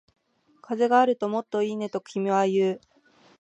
[0.63, 2.81] 風があるともっといいね、と君は言う